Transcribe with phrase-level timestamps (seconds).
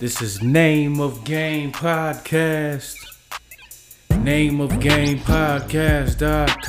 [0.00, 2.96] This is Name of Game Podcast.
[4.18, 6.62] Name of Game Podcast.com.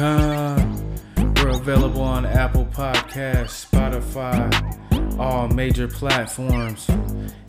[1.36, 6.88] We're available on Apple Podcasts, Spotify, all major platforms,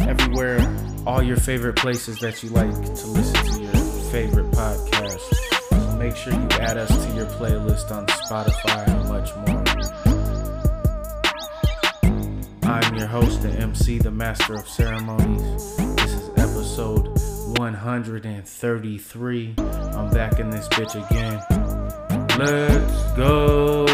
[0.01, 0.61] everywhere,
[1.07, 3.75] all your favorite places that you like to listen to your
[4.11, 5.99] favorite podcast.
[5.99, 10.14] Make sure you add us to your playlist on Spotify and much more.
[12.75, 15.77] I'm your host, the MC, the Master of Ceremonies.
[15.77, 17.07] This is episode
[17.57, 19.55] 133.
[19.59, 21.41] I'm back in this bitch again.
[22.37, 23.85] Let's go.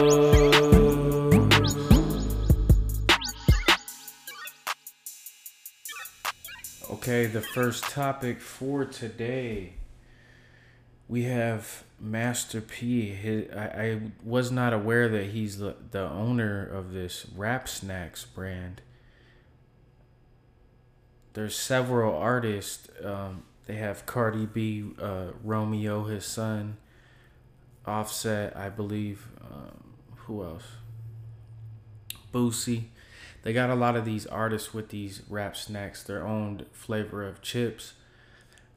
[6.91, 9.75] Okay, the first topic for today.
[11.11, 13.09] We have Master P.
[13.09, 18.25] His, I, I was not aware that he's the, the owner of this Rap Snacks
[18.25, 18.81] brand.
[21.33, 22.89] There's several artists.
[23.05, 26.77] Um, they have Cardi B, uh, Romeo, his son,
[27.85, 29.27] Offset, I believe.
[29.43, 30.65] Um, who else?
[32.33, 32.85] Boosie.
[33.43, 37.43] They got a lot of these artists with these rap snacks, their own flavor of
[37.43, 37.95] chips.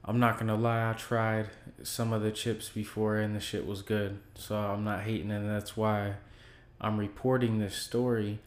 [0.06, 1.48] I'm not gonna lie, I tried
[1.82, 4.20] some of the chips before and the shit was good.
[4.36, 6.16] So I'm not hating and that's why
[6.82, 8.40] I'm reporting this story.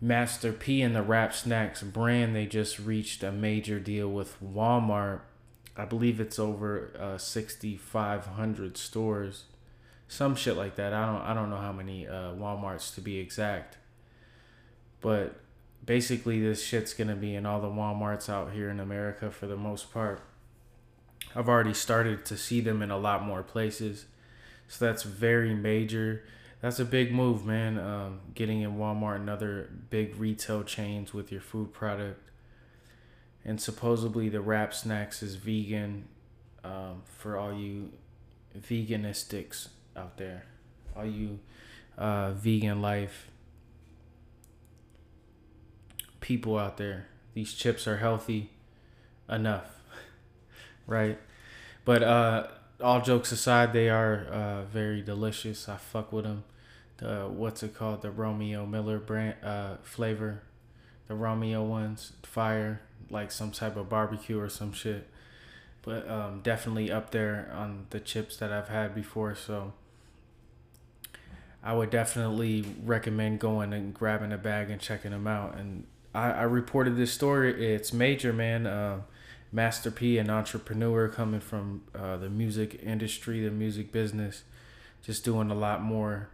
[0.00, 5.20] Master P and the Rap Snacks brand, they just reached a major deal with Walmart.
[5.76, 9.44] I believe it's over uh, 6,500 stores,
[10.06, 10.92] some shit like that.
[10.92, 13.78] I don't I don't know how many uh, WalMarts to be exact,
[15.00, 15.40] but
[15.84, 19.56] basically this shit's gonna be in all the WalMarts out here in America for the
[19.56, 20.20] most part.
[21.34, 24.06] I've already started to see them in a lot more places,
[24.68, 26.24] so that's very major.
[26.60, 27.78] That's a big move, man.
[27.78, 32.30] Um, getting in Walmart and other big retail chains with your food product,
[33.44, 36.08] and supposedly the Rap Snacks is vegan
[36.62, 37.90] um, for all you
[38.58, 40.46] veganistics out there,
[40.96, 41.40] all you
[41.98, 43.28] uh, vegan life
[46.24, 47.06] people out there.
[47.34, 48.50] These chips are healthy
[49.28, 49.73] enough,
[50.86, 51.18] right?
[51.84, 52.46] But uh,
[52.80, 55.68] all jokes aside, they are uh, very delicious.
[55.68, 56.44] I fuck with them.
[56.98, 58.02] The what's it called?
[58.02, 60.42] The Romeo Miller brand uh, flavor,
[61.08, 62.80] the Romeo ones, fire
[63.10, 65.08] like some type of barbecue or some shit.
[65.82, 69.34] But um, definitely up there on the chips that I've had before.
[69.34, 69.74] So
[71.62, 75.56] I would definitely recommend going and grabbing a bag and checking them out.
[75.56, 77.74] And I, I reported this story.
[77.74, 78.66] It's major, man.
[78.66, 79.00] Uh,
[79.54, 84.42] Master P, an entrepreneur coming from uh, the music industry, the music business,
[85.00, 86.28] just doing a lot more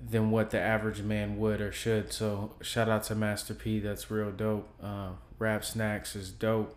[0.00, 2.12] than what the average man would or should.
[2.12, 3.80] So shout out to Master P.
[3.80, 4.68] That's real dope.
[4.80, 5.10] Uh,
[5.40, 6.76] Rap Snacks is dope.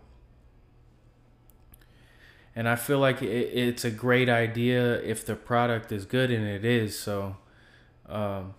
[2.55, 6.43] And I feel like it, it's a great idea if the product is good, and
[6.47, 6.97] it is.
[6.97, 7.37] So,
[8.09, 8.55] um,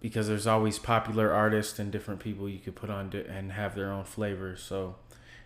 [0.00, 3.92] because there's always popular artists and different people you could put on and have their
[3.92, 4.62] own flavors.
[4.62, 4.96] So,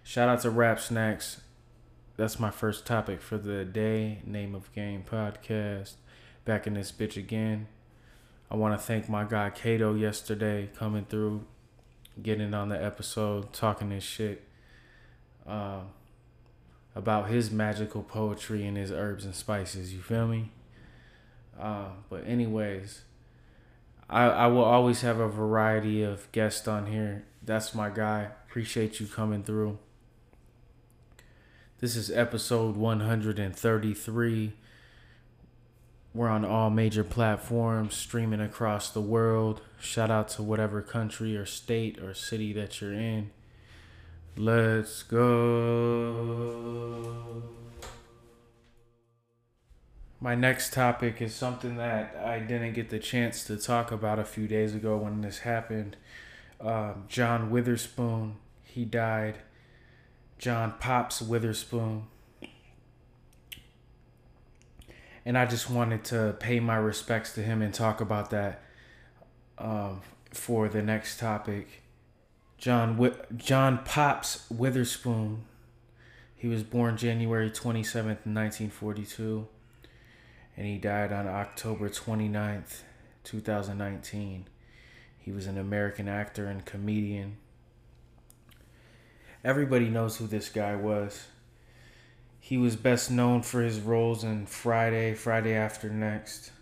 [0.02, 1.40] shout out to Rap Snacks.
[2.16, 4.20] That's my first topic for the day.
[4.24, 5.94] Name of Game podcast.
[6.44, 7.66] Back in this bitch again.
[8.50, 11.44] I want to thank my guy Kato yesterday coming through,
[12.22, 14.46] getting on the episode, talking this shit
[15.44, 15.80] uh,
[16.94, 19.92] about his magical poetry and his herbs and spices.
[19.92, 20.52] You feel me?
[21.58, 23.02] Uh, but anyways.
[24.08, 27.24] I, I will always have a variety of guests on here.
[27.42, 28.28] That's my guy.
[28.48, 29.78] Appreciate you coming through.
[31.80, 34.52] This is episode 133.
[36.14, 39.60] We're on all major platforms, streaming across the world.
[39.80, 43.32] Shout out to whatever country or state or city that you're in.
[44.36, 46.44] Let's go.
[50.20, 54.24] My next topic is something that I didn't get the chance to talk about a
[54.24, 55.96] few days ago when this happened.
[56.60, 59.38] Um, John Witherspoon, he died.
[60.38, 62.04] John Pops Witherspoon.
[65.26, 68.62] And I just wanted to pay my respects to him and talk about that
[69.58, 71.82] um, for the next topic.
[72.58, 75.44] John John Pops Witherspoon.
[76.36, 79.48] He was born January 27th, 1942
[80.56, 82.82] and he died on October 29th,
[83.24, 84.46] 2019.
[85.18, 87.38] He was an American actor and comedian.
[89.42, 91.26] Everybody knows who this guy was.
[92.38, 96.52] He was best known for his roles in Friday, Friday After Next,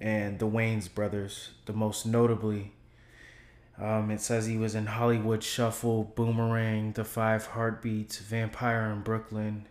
[0.00, 2.72] and The Wayans Brothers, the most notably.
[3.76, 9.66] Um, it says he was in Hollywood Shuffle, Boomerang, The Five Heartbeats, Vampire in Brooklyn,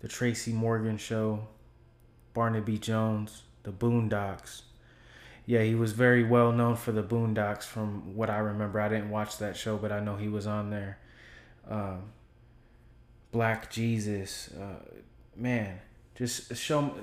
[0.00, 1.48] The Tracy Morgan Show,
[2.34, 4.62] Barnaby Jones, The Boondocks.
[5.46, 8.80] Yeah, he was very well known for The Boondocks from what I remember.
[8.80, 10.98] I didn't watch that show, but I know he was on there.
[11.68, 12.12] Um,
[13.32, 14.84] Black Jesus, uh,
[15.36, 15.80] man,
[16.14, 16.94] just show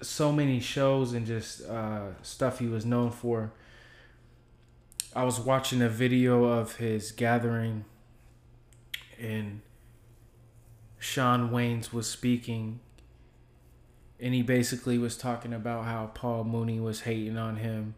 [0.00, 3.52] so many shows and just uh, stuff he was known for.
[5.14, 7.84] I was watching a video of his gathering,
[9.18, 9.62] and
[10.98, 12.80] Shawn Wayans was speaking,
[14.18, 17.94] and he basically was talking about how Paul Mooney was hating on him,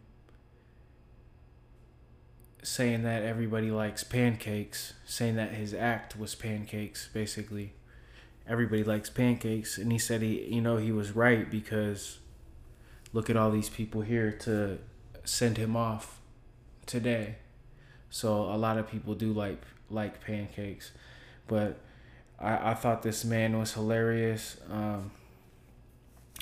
[2.61, 7.73] saying that everybody likes pancakes, saying that his act was pancakes, basically.
[8.47, 12.19] Everybody likes pancakes, and he said he, you know, he was right because
[13.13, 14.79] look at all these people here to
[15.23, 16.19] send him off
[16.85, 17.35] today.
[18.09, 20.91] So a lot of people do like like pancakes,
[21.47, 21.79] but
[22.39, 24.57] I, I thought this man was hilarious.
[24.69, 25.11] Um,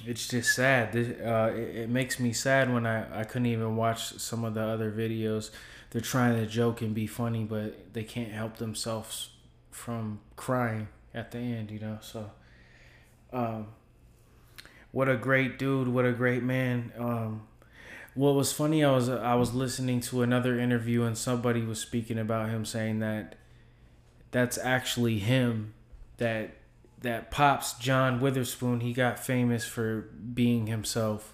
[0.05, 0.93] it's just sad.
[0.93, 4.53] This, uh, it, it, makes me sad when I, I couldn't even watch some of
[4.53, 5.49] the other videos.
[5.91, 9.29] They're trying to joke and be funny, but they can't help themselves
[9.71, 11.97] from crying at the end, you know.
[12.01, 12.31] So,
[13.33, 13.67] um,
[14.91, 15.87] what a great dude!
[15.87, 16.91] What a great man!
[16.97, 17.47] Um,
[18.17, 22.17] what was funny I was I was listening to another interview and somebody was speaking
[22.17, 23.35] about him saying that
[24.31, 25.75] that's actually him
[26.17, 26.55] that
[27.01, 31.33] that pops John Witherspoon he got famous for being himself.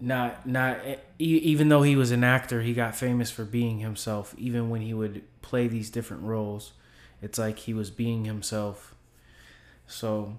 [0.00, 0.78] Not not
[1.18, 4.94] even though he was an actor he got famous for being himself even when he
[4.94, 6.72] would play these different roles.
[7.20, 8.94] It's like he was being himself.
[9.86, 10.38] So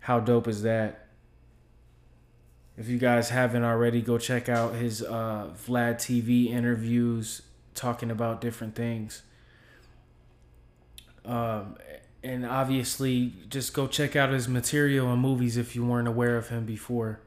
[0.00, 1.06] how dope is that?
[2.76, 7.42] If you guys haven't already, go check out his uh, Vlad TV interviews
[7.74, 9.22] talking about different things.
[11.24, 11.76] Um,
[12.22, 16.48] and obviously, just go check out his material and movies if you weren't aware of
[16.48, 17.20] him before.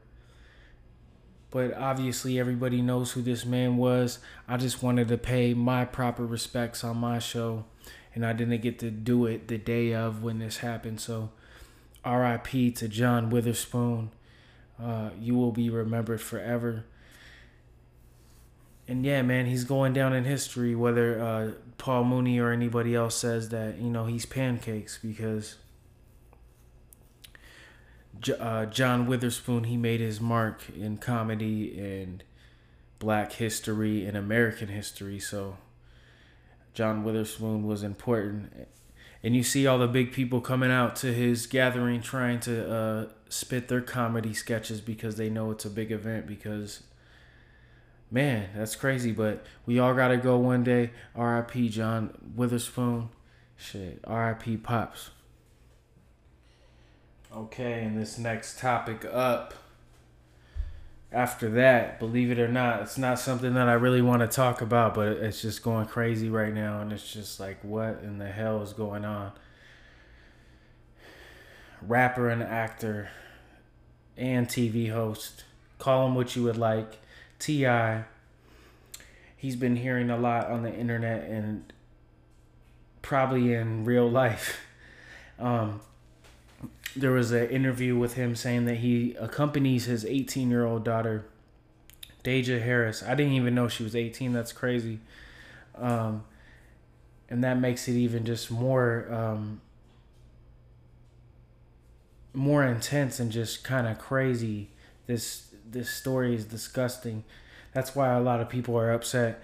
[1.50, 4.18] But obviously, everybody knows who this man was.
[4.48, 7.64] I just wanted to pay my proper respects on my show,
[8.14, 11.00] and I didn't get to do it the day of when this happened.
[11.00, 11.30] So,
[12.04, 14.10] RIP to John Witherspoon.
[14.82, 16.84] Uh, you will be remembered forever.
[18.88, 20.74] And yeah, man, he's going down in history.
[20.74, 25.56] Whether uh, Paul Mooney or anybody else says that, you know, he's pancakes because
[28.38, 32.22] uh, John Witherspoon he made his mark in comedy and
[32.98, 35.18] Black history and American history.
[35.18, 35.56] So
[36.72, 38.68] John Witherspoon was important
[39.26, 43.06] and you see all the big people coming out to his gathering trying to uh,
[43.28, 46.84] spit their comedy sketches because they know it's a big event because
[48.10, 53.08] man that's crazy but we all gotta go one day rip john witherspoon
[53.56, 55.10] shit rip pops
[57.34, 59.54] okay and this next topic up
[61.12, 64.60] after that, believe it or not, it's not something that I really want to talk
[64.60, 66.80] about, but it's just going crazy right now.
[66.80, 69.32] And it's just like, what in the hell is going on?
[71.80, 73.08] Rapper and actor
[74.16, 75.44] and TV host,
[75.78, 76.98] call him what you would like,
[77.38, 78.04] T.I.
[79.36, 81.72] He's been hearing a lot on the internet and
[83.02, 84.60] probably in real life.
[85.38, 85.82] Um,
[86.96, 91.26] there was an interview with him saying that he accompanies his 18 year old daughter,
[92.24, 93.02] Deyjah Harris.
[93.02, 94.32] I didn't even know she was 18.
[94.32, 95.00] That's crazy.
[95.74, 96.24] Um,
[97.28, 99.60] and that makes it even just more um,
[102.32, 104.70] more intense and just kind of crazy.
[105.06, 107.24] This this story is disgusting.
[107.72, 109.42] That's why a lot of people are upset.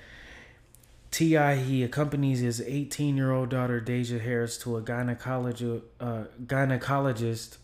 [1.10, 1.56] T.I.
[1.56, 5.82] he accompanies his 18 year old daughter Deyjah Harris to a gynecologist.
[6.00, 7.58] Uh, gynecologist.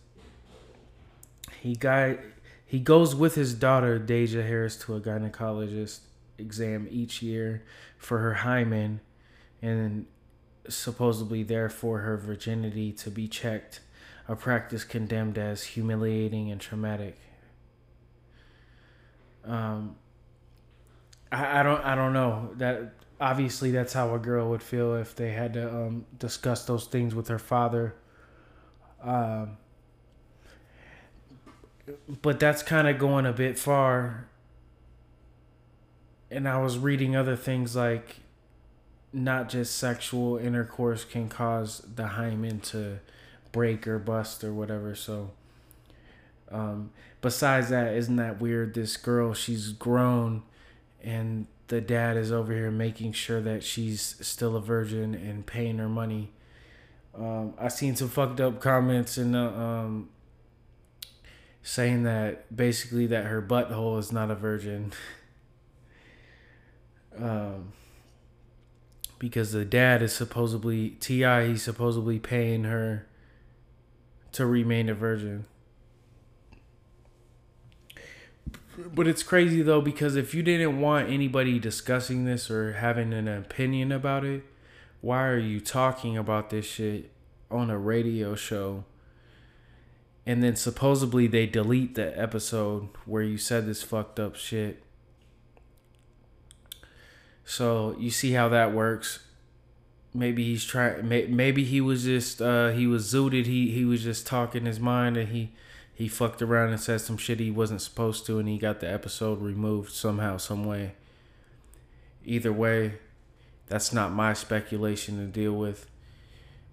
[1.61, 2.19] He guy
[2.67, 6.01] he goes with his daughter Deyjah Harris to a gynecologist
[6.37, 7.65] exam each year
[7.97, 9.01] for her hymen,
[9.63, 10.05] and
[10.69, 13.81] supposedly there for her virginity to be checked.
[14.29, 17.17] A practice condemned as humiliating and traumatic.
[19.49, 19.97] Um,
[21.33, 25.15] I, I don't I don't know that obviously that's how a girl would feel if
[25.15, 27.95] they had to um, discuss those things with her father.
[29.03, 29.57] Um,
[32.23, 34.29] but that's kind of going a bit far.
[36.31, 38.17] And I was reading other things like
[39.13, 42.99] not just sexual intercourse can cause the hymen to
[43.53, 44.95] break or bust or whatever.
[44.95, 45.31] So,
[46.51, 46.91] um,
[47.21, 48.75] besides that, isn't that weird?
[48.75, 50.43] This girl, she's grown
[51.03, 55.79] and the dad is over here making sure that she's still a virgin and paying
[55.79, 56.33] her money.
[57.17, 60.09] Um, I seen some fucked up comments the um,
[61.63, 64.93] saying that basically that her butthole is not a virgin.
[67.19, 67.73] um,
[69.19, 71.49] because the dad is supposedly Ti.
[71.49, 73.07] He's supposedly paying her
[74.33, 75.45] to remain a virgin.
[78.79, 83.27] But it's crazy though because if you didn't want anybody discussing this or having an
[83.27, 84.45] opinion about it,
[85.01, 87.11] why are you talking about this shit
[87.51, 88.85] on a radio show?
[90.25, 94.83] And then supposedly they delete the episode where you said this fucked up shit.
[97.45, 99.21] So you see how that works.
[100.15, 101.09] Maybe he's trying.
[101.09, 103.47] Maybe he was just uh, he was zooted.
[103.47, 105.53] He he was just talking his mind and he
[105.99, 108.89] he fucked around and said some shit he wasn't supposed to, and he got the
[108.89, 110.93] episode removed somehow, some way.
[112.25, 112.93] Either way,
[113.67, 115.91] that's not my speculation to deal with.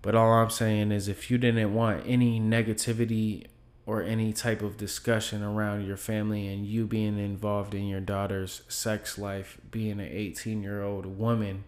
[0.04, 3.48] But all I'm saying is if you didn't want any negativity
[3.88, 8.62] or any type of discussion around your family and you being involved in your daughter's
[8.68, 11.64] sex life, being an 18 year old woman,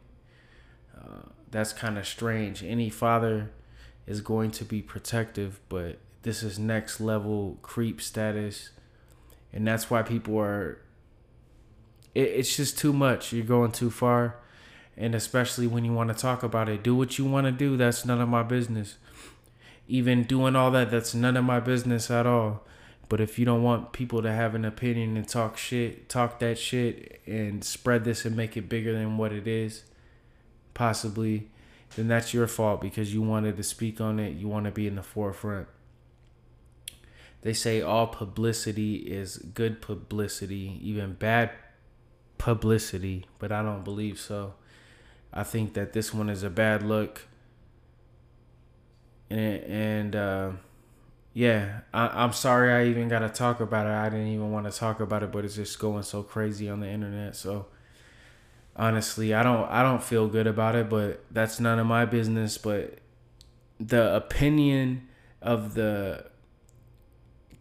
[0.95, 2.61] uh, that's kind of strange.
[2.63, 3.49] Any father
[4.05, 5.97] is going to be protective, but
[6.27, 8.69] this is next level creep status.
[9.53, 10.81] And that's why people are
[12.13, 13.31] it, it's just too much.
[13.31, 14.35] You're going too far.
[14.97, 16.83] And especially when you want to talk about it.
[16.83, 17.77] Do what you want to do.
[17.77, 18.97] That's none of my business.
[19.87, 22.65] Even doing all that that's none of my business at all.
[23.09, 26.59] But if you don't want people to have an opinion and talk shit talk that
[26.59, 29.85] shit and spread this and make it bigger than what it is
[30.73, 31.49] possibly
[31.95, 34.35] then that's your fault because you wanted to speak on it.
[34.35, 35.69] You want to be in the forefront
[37.47, 41.49] they say all publicity is good publicity, even bad
[42.37, 44.55] publicity, but I don't believe so.
[45.31, 47.21] I think that this one is a bad look.
[49.29, 50.51] And, and uh,
[51.33, 53.91] yeah, I, am sorry I even got to talk about it.
[53.91, 56.81] I didn't even want to talk about it, but it's just going so crazy on
[56.81, 57.37] the internet.
[57.37, 57.67] So
[58.75, 62.57] honestly, I don't I don't feel good about it, but that's none of my business.
[62.57, 62.99] But
[63.79, 65.07] the opinion
[65.41, 66.25] of the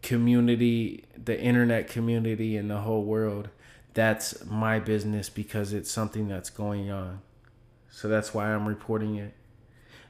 [0.07, 3.49] community, the internet community, and the whole world,
[3.93, 7.19] that's my business because it's something that's going on.
[7.91, 9.33] So that's why I'm reporting it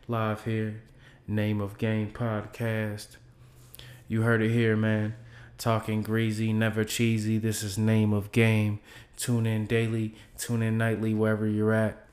[0.07, 0.83] live here.
[1.27, 3.17] Name of Game Podcast.
[4.07, 5.15] You heard it here, man.
[5.57, 7.39] Talking greasy, never cheesy.
[7.39, 8.79] This is Name of Game.
[9.15, 12.07] Tune in daily, tune in nightly, wherever you're at.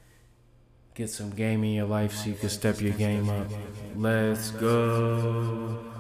[0.95, 3.47] Get some game in your life so you can step your game up.
[3.95, 5.94] Let's go.